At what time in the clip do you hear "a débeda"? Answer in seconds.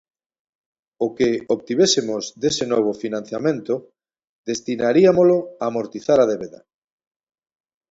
6.23-6.59